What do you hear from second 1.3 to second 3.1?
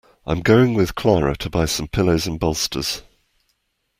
to buy some pillows and bolsters.